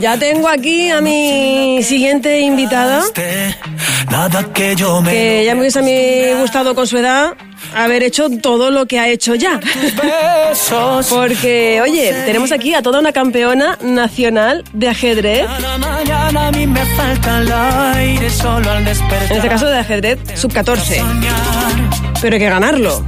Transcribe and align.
Ya 0.00 0.16
tengo 0.16 0.48
aquí 0.48 0.90
a 0.90 1.00
mi 1.00 1.82
siguiente 1.82 2.40
invitada, 2.40 3.02
que 3.14 4.76
me 5.02 5.10
que 5.10 5.44
ya 5.44 5.54
me 5.54 5.60
hubiese 5.60 6.34
gustado 6.40 6.74
con 6.74 6.86
su 6.86 6.98
edad 6.98 7.34
haber 7.74 8.02
hecho 8.02 8.28
todo 8.40 8.70
lo 8.70 8.86
que 8.86 8.98
ha 8.98 9.08
hecho 9.08 9.34
ya. 9.34 9.60
Porque, 11.10 11.80
oye, 11.82 12.14
tenemos 12.26 12.52
aquí 12.52 12.74
a 12.74 12.82
toda 12.82 13.00
una 13.00 13.12
campeona 13.12 13.76
nacional 13.82 14.64
de 14.72 14.88
ajedrez. 14.88 15.46
En 19.30 19.36
este 19.36 19.48
caso 19.48 19.66
de 19.66 19.78
ajedrez 19.78 20.18
sub-14. 20.34 20.98
Soñar, 20.98 21.34
Pero 22.22 22.34
hay 22.34 22.40
que 22.40 22.48
ganarlo. 22.48 23.04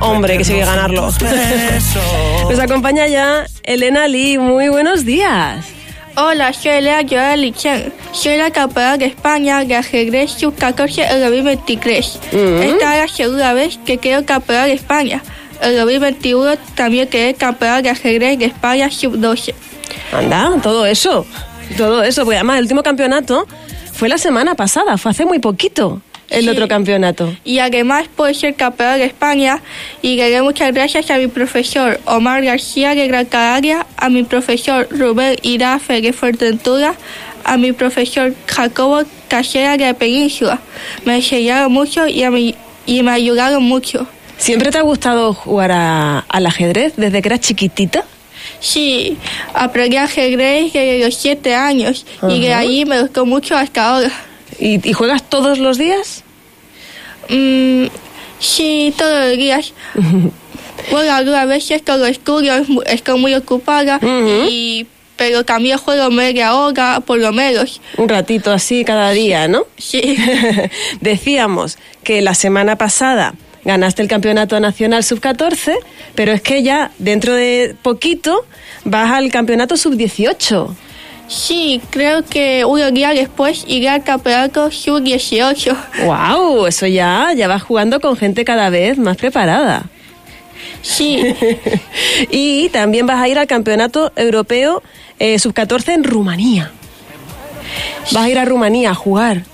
Hombre, 0.00 0.38
que 0.38 0.44
sí 0.44 0.52
que 0.52 0.60
eterno 0.60 0.76
ganarlo. 0.76 1.10
Nos 2.50 2.58
acompaña 2.60 3.06
ya 3.08 3.44
Elena 3.64 4.06
Lee. 4.06 4.38
Muy 4.38 4.68
buenos 4.68 5.04
días. 5.04 5.81
Hola, 6.14 6.52
soy 6.52 6.82
Lea 6.82 7.06
Joel 7.08 7.40
Lichen. 7.40 7.90
Soy 8.12 8.36
la 8.36 8.50
campeona 8.50 8.98
de 8.98 9.06
España 9.06 9.64
de 9.64 9.76
ajedrez 9.76 10.32
sub-14 10.32 11.10
en 11.10 11.20
2023. 11.22 12.18
Esta 12.32 12.96
es 12.96 13.00
la 13.00 13.08
segunda 13.08 13.52
vez 13.54 13.78
que 13.86 13.96
quedo 13.96 14.26
campeona 14.26 14.66
de 14.66 14.74
España. 14.74 15.22
En 15.62 15.74
2021 15.74 16.56
también 16.74 17.08
quedé 17.08 17.32
campeona 17.32 17.80
de 17.80 17.88
ajedrez 17.88 18.38
de 18.38 18.44
España 18.44 18.90
sub-12. 18.90 19.54
Anda, 20.12 20.52
todo 20.62 20.84
eso. 20.84 21.24
Todo 21.78 22.02
eso. 22.02 22.24
Porque 22.24 22.36
además 22.36 22.58
el 22.58 22.64
último 22.64 22.82
campeonato 22.82 23.46
fue 23.94 24.10
la 24.10 24.18
semana 24.18 24.54
pasada. 24.54 24.98
Fue 24.98 25.12
hace 25.12 25.24
muy 25.24 25.38
poquito 25.38 26.02
el 26.32 26.42
Sí. 26.44 26.48
otro 26.48 26.66
campeonato. 26.68 27.34
Y 27.44 27.58
además 27.58 28.06
pude 28.14 28.34
ser 28.34 28.54
campeona 28.54 28.96
de 28.96 29.04
España 29.04 29.60
y 30.02 30.16
le 30.16 30.30
doy 30.32 30.42
muchas 30.42 30.72
gracias 30.72 31.10
a 31.10 31.18
mi 31.18 31.26
profesor 31.28 32.00
Omar 32.06 32.42
García 32.44 32.94
de 32.94 33.06
Gran 33.06 33.26
Canaria, 33.26 33.86
a 33.96 34.08
mi 34.08 34.22
profesor 34.24 34.88
Rubén 34.90 35.36
Irafe 35.42 36.00
de 36.00 36.12
Fuerteventura, 36.12 36.94
a 37.44 37.56
mi 37.56 37.72
profesor 37.72 38.34
Jacobo 38.46 39.02
Casera 39.28 39.76
de 39.76 39.92
Península. 39.94 40.58
Me 41.04 41.16
enseñaron 41.16 41.72
mucho 41.72 42.06
y, 42.06 42.22
a 42.22 42.30
mí- 42.30 42.54
y 42.86 43.02
me 43.02 43.10
ayudaron 43.12 43.62
mucho. 43.62 44.06
¿Siempre 44.38 44.70
te 44.70 44.78
ha 44.78 44.82
gustado 44.82 45.34
jugar 45.34 45.70
a- 45.72 46.18
al 46.28 46.46
ajedrez 46.46 46.94
desde 46.96 47.22
que 47.22 47.28
eras 47.28 47.40
chiquitita? 47.40 48.04
Sí, 48.58 49.16
aprendí 49.54 49.96
ajedrez 49.96 50.72
desde 50.72 51.04
los 51.04 51.14
siete 51.16 51.54
años 51.54 52.04
y 52.28 52.40
de 52.40 52.52
ahí 52.54 52.84
me 52.84 53.00
gustó 53.02 53.24
mucho 53.26 53.56
hasta 53.56 53.88
ahora. 53.88 54.10
¿Y, 54.62 54.88
y 54.88 54.92
juegas 54.92 55.28
todos 55.28 55.58
los 55.58 55.76
días? 55.76 56.22
Mm, 57.28 57.86
sí, 58.38 58.94
todos 58.96 59.28
los 59.28 59.36
días. 59.36 59.72
bueno, 60.92 61.12
algunas 61.12 61.48
veces 61.48 61.82
con 61.82 61.98
los 61.98 62.08
estudios 62.08 62.68
estoy 62.86 63.18
muy 63.18 63.34
ocupada, 63.34 63.98
y, 64.48 64.86
pero 65.16 65.44
también 65.44 65.78
juego 65.78 66.12
media 66.12 66.54
hora, 66.54 67.00
por 67.00 67.18
lo 67.18 67.32
menos. 67.32 67.80
Un 67.96 68.08
ratito 68.08 68.52
así 68.52 68.84
cada 68.84 69.10
día, 69.10 69.48
¿no? 69.48 69.66
Sí, 69.78 70.16
Decíamos 71.00 71.76
que 72.04 72.22
la 72.22 72.34
semana 72.34 72.78
pasada 72.78 73.34
ganaste 73.64 74.02
el 74.02 74.08
campeonato 74.08 74.60
nacional 74.60 75.02
sub-14, 75.02 75.74
pero 76.14 76.30
es 76.30 76.40
que 76.40 76.62
ya 76.62 76.92
dentro 76.98 77.34
de 77.34 77.74
poquito 77.82 78.46
vas 78.84 79.10
al 79.10 79.28
campeonato 79.32 79.76
sub-18. 79.76 80.72
Sí, 81.32 81.80
creo 81.90 82.24
que 82.24 82.64
unos 82.64 82.92
días 82.92 83.14
después 83.14 83.64
iré 83.66 83.88
al 83.88 84.04
campeonato 84.04 84.70
sub-18. 84.70 85.76
¡Wow! 86.04 86.66
Eso 86.66 86.86
ya, 86.86 87.32
ya 87.34 87.48
vas 87.48 87.62
jugando 87.62 88.00
con 88.00 88.16
gente 88.16 88.44
cada 88.44 88.70
vez 88.70 88.98
más 88.98 89.16
preparada. 89.16 89.84
Sí, 90.82 91.22
y 92.30 92.68
también 92.68 93.06
vas 93.06 93.20
a 93.20 93.28
ir 93.28 93.38
al 93.38 93.46
campeonato 93.46 94.12
europeo 94.16 94.82
eh, 95.18 95.38
sub-14 95.38 95.94
en 95.94 96.04
Rumanía. 96.04 96.70
Vas 98.10 98.24
a 98.24 98.28
ir 98.28 98.38
a 98.38 98.44
Rumanía 98.44 98.90
a 98.90 98.94
jugar. 98.94 99.44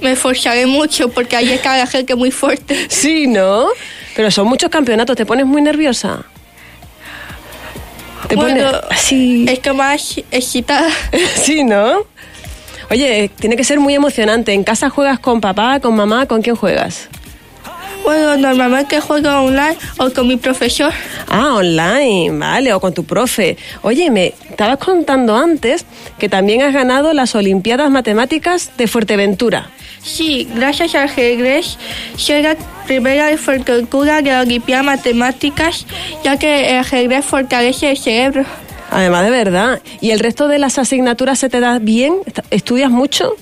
me 0.00 0.12
esforzaré 0.12 0.66
mucho 0.66 1.08
porque 1.08 1.36
ahí 1.36 1.50
está 1.50 1.76
la 1.76 1.86
gente 1.86 2.14
muy 2.14 2.30
fuerte. 2.30 2.86
Sí, 2.88 3.26
¿no? 3.26 3.68
Pero 4.16 4.30
son 4.30 4.48
muchos 4.48 4.70
campeonatos, 4.70 5.16
¿te 5.16 5.24
pones 5.24 5.46
muy 5.46 5.62
nerviosa? 5.62 6.24
Te 8.28 8.36
Bueno, 8.36 8.70
así. 8.90 9.44
Es 9.48 9.58
que 9.58 9.72
más 9.72 10.18
excitada. 10.30 10.90
Sí, 11.36 11.64
¿no? 11.64 12.04
Oye, 12.90 13.30
tiene 13.38 13.56
que 13.56 13.64
ser 13.64 13.78
muy 13.78 13.94
emocionante. 13.94 14.52
¿En 14.52 14.64
casa 14.64 14.90
juegas 14.90 15.20
con 15.20 15.40
papá, 15.40 15.80
con 15.80 15.94
mamá? 15.94 16.26
¿Con 16.26 16.42
quién 16.42 16.56
juegas? 16.56 17.08
Bueno, 18.10 18.36
normalmente 18.38 19.00
juego 19.00 19.28
online 19.28 19.76
o 19.98 20.10
con 20.10 20.26
mi 20.26 20.36
profesor. 20.36 20.92
Ah, 21.28 21.54
online, 21.54 22.36
vale, 22.36 22.72
o 22.74 22.80
con 22.80 22.92
tu 22.92 23.04
profe. 23.04 23.56
Oye, 23.82 24.10
me 24.10 24.34
estabas 24.50 24.78
contando 24.78 25.36
antes 25.36 25.86
que 26.18 26.28
también 26.28 26.60
has 26.62 26.74
ganado 26.74 27.12
las 27.12 27.36
Olimpiadas 27.36 27.88
Matemáticas 27.88 28.72
de 28.76 28.88
Fuerteventura. 28.88 29.70
Sí, 30.02 30.48
gracias 30.56 30.96
al 30.96 31.04
ajedrez 31.04 31.78
soy 32.16 32.42
la 32.42 32.56
primera 32.88 33.28
de 33.28 33.36
Fuerteventura 33.36 34.22
de 34.22 34.30
la 34.32 34.40
Olimpiada 34.40 34.82
Matemáticas, 34.82 35.86
ya 36.24 36.36
que 36.36 36.70
el 36.70 36.78
ajedrez 36.78 37.24
fortalece 37.24 37.92
el 37.92 37.96
cerebro. 37.96 38.44
Además, 38.90 39.22
de 39.24 39.30
verdad. 39.30 39.80
¿Y 40.00 40.10
el 40.10 40.18
resto 40.18 40.48
de 40.48 40.58
las 40.58 40.78
asignaturas 40.78 41.38
se 41.38 41.48
te 41.48 41.60
da 41.60 41.78
bien? 41.78 42.14
¿Est- 42.26 42.40
¿Estudias 42.50 42.90
mucho? 42.90 43.36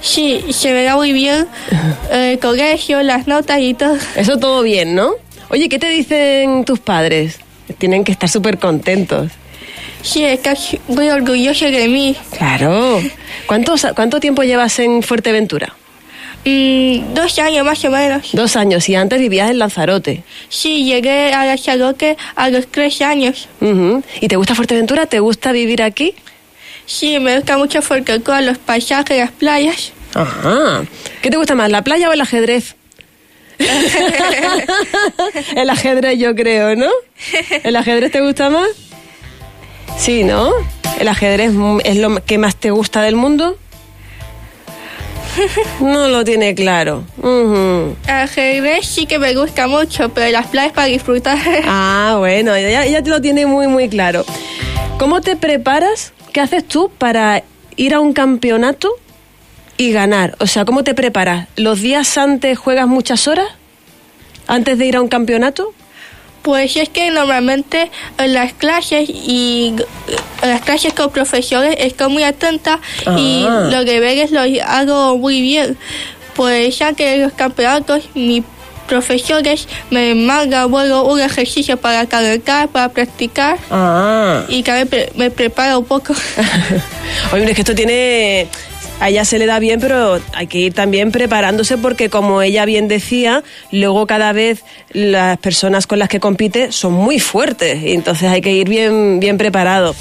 Sí, 0.00 0.44
se 0.50 0.72
me 0.72 0.82
da 0.82 0.96
muy 0.96 1.12
bien 1.12 1.46
eh, 2.10 2.32
el 2.32 2.38
colegio, 2.38 3.02
las 3.02 3.26
notas 3.26 3.60
y 3.60 3.74
todo. 3.74 3.96
Eso 4.16 4.38
todo 4.38 4.62
bien, 4.62 4.94
¿no? 4.94 5.12
Oye, 5.50 5.68
¿qué 5.68 5.78
te 5.78 5.88
dicen 5.88 6.64
tus 6.64 6.78
padres? 6.78 7.38
Tienen 7.78 8.04
que 8.04 8.12
estar 8.12 8.28
súper 8.28 8.58
contentos. 8.58 9.32
Sí, 10.02 10.24
está 10.24 10.54
muy 10.88 11.10
orgulloso 11.10 11.66
de 11.66 11.88
mí. 11.88 12.16
Claro. 12.36 13.00
¿Cuánto, 13.46 13.74
¿Cuánto 13.94 14.20
tiempo 14.20 14.42
llevas 14.42 14.78
en 14.78 15.02
Fuerteventura? 15.02 15.74
Mm, 16.44 17.12
dos 17.14 17.38
años 17.38 17.66
más 17.66 17.84
o 17.84 17.90
menos. 17.90 18.30
Dos 18.32 18.56
años 18.56 18.88
y 18.88 18.94
antes 18.94 19.18
vivías 19.20 19.50
en 19.50 19.58
Lanzarote. 19.58 20.22
Sí, 20.48 20.84
llegué 20.84 21.34
a 21.34 21.44
Lanzarote 21.44 22.16
a 22.34 22.48
los 22.48 22.66
tres 22.68 23.02
años. 23.02 23.48
¿Y 24.20 24.28
te 24.28 24.36
gusta 24.36 24.54
Fuerteventura? 24.54 25.06
¿Te 25.06 25.20
gusta 25.20 25.52
vivir 25.52 25.82
aquí? 25.82 26.14
Sí, 26.90 27.20
me 27.20 27.36
gusta 27.36 27.56
mucho 27.56 27.82
Fuerteventura, 27.82 28.40
los 28.40 28.58
paisajes, 28.58 29.16
las 29.16 29.30
playas. 29.30 29.92
Ajá. 30.12 30.82
¿Qué 31.22 31.30
te 31.30 31.36
gusta 31.36 31.54
más, 31.54 31.70
la 31.70 31.84
playa 31.84 32.08
o 32.08 32.12
el 32.12 32.20
ajedrez? 32.20 32.74
el 35.56 35.70
ajedrez, 35.70 36.18
yo 36.18 36.34
creo, 36.34 36.74
¿no? 36.74 36.90
¿El 37.62 37.76
ajedrez 37.76 38.10
te 38.10 38.20
gusta 38.20 38.50
más? 38.50 38.70
Sí, 39.96 40.24
¿no? 40.24 40.50
¿El 40.98 41.06
ajedrez 41.06 41.52
es 41.84 41.96
lo 41.98 42.24
que 42.24 42.38
más 42.38 42.56
te 42.56 42.72
gusta 42.72 43.02
del 43.02 43.14
mundo? 43.14 43.56
No 45.78 46.08
lo 46.08 46.24
tiene 46.24 46.56
claro. 46.56 47.04
El 47.22 47.94
ajedrez 48.08 48.84
sí 48.84 49.06
que 49.06 49.20
me 49.20 49.32
gusta 49.36 49.68
mucho, 49.68 50.08
pero 50.08 50.28
las 50.32 50.48
playas 50.48 50.72
para 50.72 50.88
disfrutar. 50.88 51.38
Ah, 51.66 52.16
bueno, 52.18 52.58
ya, 52.58 52.84
ya 52.84 53.00
te 53.00 53.10
lo 53.10 53.20
tiene 53.20 53.46
muy, 53.46 53.68
muy 53.68 53.88
claro. 53.88 54.24
¿Cómo 54.98 55.20
te 55.20 55.36
preparas? 55.36 56.12
¿Qué 56.32 56.40
haces 56.40 56.66
tú 56.66 56.90
para 56.96 57.42
ir 57.76 57.94
a 57.94 58.00
un 58.00 58.12
campeonato 58.12 58.90
y 59.76 59.92
ganar? 59.92 60.36
O 60.40 60.46
sea, 60.46 60.64
¿cómo 60.64 60.84
te 60.84 60.94
preparas? 60.94 61.48
¿Los 61.56 61.80
días 61.80 62.16
antes 62.18 62.58
juegas 62.58 62.86
muchas 62.86 63.26
horas? 63.28 63.46
¿Antes 64.46 64.78
de 64.78 64.86
ir 64.86 64.96
a 64.96 65.00
un 65.00 65.08
campeonato? 65.08 65.72
Pues 66.42 66.76
es 66.76 66.88
que 66.88 67.10
normalmente 67.10 67.90
en 68.18 68.32
las 68.32 68.52
clases 68.54 69.08
y 69.10 69.74
en 70.42 70.48
las 70.48 70.62
clases 70.62 70.94
con 70.94 71.10
profesores 71.10 71.76
estoy 71.78 72.10
muy 72.10 72.22
atenta 72.22 72.80
y 73.18 73.44
Ah. 73.46 73.68
los 73.70 73.84
deberes 73.84 74.30
los 74.30 74.46
hago 74.64 75.18
muy 75.18 75.40
bien. 75.42 75.76
Pues 76.34 76.78
ya 76.78 76.94
que 76.94 77.14
en 77.16 77.22
los 77.22 77.32
campeonatos 77.32 78.08
mis 78.14 78.42
profesores 78.90 79.66
me 79.90 80.14
mandan 80.14 80.70
luego 80.70 81.10
un 81.10 81.20
ejercicio 81.20 81.76
para 81.78 82.04
calentar, 82.06 82.68
para 82.68 82.88
practicar 82.90 83.56
Ah. 83.70 84.44
y 84.48 84.62
me, 84.66 84.84
pre- 84.86 85.12
me 85.16 85.30
preparo 85.30 85.78
un 85.78 85.84
poco. 85.86 86.12
Oye, 87.32 87.44
es 87.48 87.54
que 87.54 87.62
esto 87.62 87.74
tiene... 87.74 88.46
A 89.02 89.08
ella 89.08 89.24
se 89.24 89.38
le 89.38 89.46
da 89.46 89.58
bien, 89.60 89.80
pero 89.80 90.20
hay 90.34 90.46
que 90.46 90.58
ir 90.58 90.74
también 90.74 91.10
preparándose 91.10 91.78
porque, 91.78 92.10
como 92.10 92.42
ella 92.42 92.66
bien 92.66 92.86
decía, 92.86 93.42
luego 93.72 94.06
cada 94.06 94.32
vez 94.34 94.62
las 94.92 95.38
personas 95.38 95.86
con 95.86 95.98
las 95.98 96.10
que 96.10 96.20
compite 96.20 96.70
son 96.70 96.92
muy 96.92 97.18
fuertes 97.18 97.82
y 97.82 97.92
entonces 97.94 98.28
hay 98.28 98.42
que 98.42 98.52
ir 98.52 98.68
bien, 98.68 99.18
bien 99.18 99.38
preparado. 99.38 99.94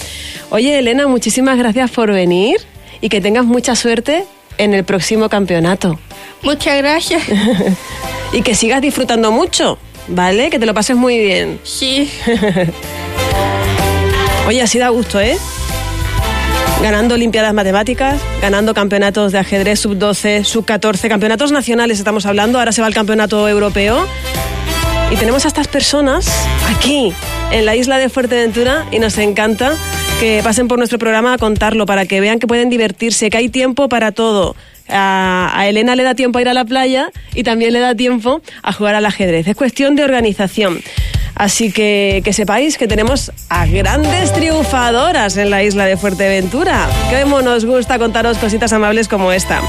Oye, 0.49 0.77
Elena, 0.79 1.07
muchísimas 1.07 1.57
gracias 1.57 1.89
por 1.91 2.11
venir 2.11 2.57
y 2.99 3.07
que 3.07 3.21
tengas 3.21 3.45
mucha 3.45 3.73
suerte 3.77 4.25
en 4.57 4.73
el 4.73 4.83
próximo 4.83 5.29
campeonato. 5.29 5.97
Muchas 6.41 6.75
gracias. 6.79 7.23
y 8.31 8.41
que 8.41 8.55
sigas 8.55 8.81
disfrutando 8.81 9.31
mucho, 9.31 9.77
¿vale? 10.07 10.49
Que 10.49 10.59
te 10.59 10.65
lo 10.65 10.73
pases 10.73 10.95
muy 10.95 11.17
bien. 11.17 11.59
Sí, 11.63 12.09
Oye, 14.49 14.63
así 14.63 14.79
da 14.79 14.89
gusto, 14.89 15.21
¿eh? 15.21 15.37
Ganando 16.81 17.13
Olimpiadas 17.13 17.53
Matemáticas, 17.53 18.19
ganando 18.41 18.73
campeonatos 18.73 19.31
de 19.31 19.37
ajedrez 19.37 19.79
sub-12, 19.81 20.43
sub-14, 20.43 21.07
campeonatos 21.07 21.51
nacionales 21.51 21.99
estamos 21.99 22.25
hablando, 22.25 22.57
ahora 22.57 22.71
se 22.71 22.81
va 22.81 22.87
al 22.87 22.95
campeonato 22.95 23.47
europeo. 23.47 24.07
Y 25.11 25.17
tenemos 25.17 25.45
a 25.45 25.49
estas 25.49 25.67
personas 25.67 26.27
aquí, 26.75 27.13
en 27.51 27.65
la 27.65 27.75
isla 27.75 27.99
de 27.99 28.09
Fuerteventura, 28.09 28.87
y 28.91 28.97
nos 28.97 29.19
encanta 29.19 29.75
que 30.19 30.41
pasen 30.43 30.67
por 30.67 30.79
nuestro 30.79 30.97
programa 30.97 31.33
a 31.33 31.37
contarlo, 31.37 31.85
para 31.85 32.05
que 32.05 32.19
vean 32.19 32.39
que 32.39 32.47
pueden 32.47 32.69
divertirse, 32.69 33.29
que 33.29 33.37
hay 33.37 33.49
tiempo 33.49 33.87
para 33.87 34.13
todo. 34.13 34.55
A, 34.89 35.65
Elena 35.67 35.95
le 35.95 36.03
da 36.03 36.15
tiempo 36.15 36.39
a 36.39 36.41
ir 36.41 36.49
a 36.49 36.53
la 36.53 36.65
playa 36.65 37.11
y 37.33 37.43
también 37.43 37.73
le 37.73 37.79
da 37.79 37.95
tiempo 37.95 38.41
a 38.63 38.73
jugar 38.73 38.95
al 38.95 39.05
ajedrez. 39.05 39.47
Es 39.47 39.55
cuestión 39.55 39.95
de 39.95 40.03
organización. 40.03 40.81
Así 41.35 41.71
que 41.71 42.21
que 42.23 42.33
sepáis 42.33 42.77
que 42.77 42.87
tenemos 42.87 43.31
a 43.47 43.65
grandes 43.65 44.33
triunfadoras 44.33 45.37
en 45.37 45.49
la 45.49 45.63
isla 45.63 45.85
de 45.85 45.95
Fuerteventura. 45.95 46.87
Que 47.09 47.23
nos 47.23 47.65
gusta 47.65 47.97
contaros 47.97 48.37
cositas 48.37 48.73
amables 48.73 49.07
como 49.07 49.31
esta. 49.31 49.61